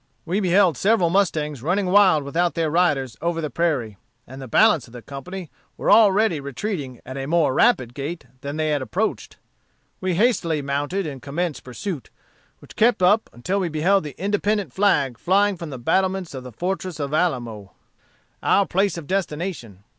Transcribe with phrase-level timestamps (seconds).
[0.25, 4.87] We beheld several mustangs running wild without their riders over the prairie, and the balance
[4.87, 9.37] of the company were already retreating at a more rapid gait than they approached.
[9.99, 12.09] We hastily mounted and commenced pursuit,
[12.57, 16.43] which we kept up until we beheld the independent flag flying from the battlements of
[16.43, 17.73] the fortress of Alamo,
[18.41, 19.83] our place of destination.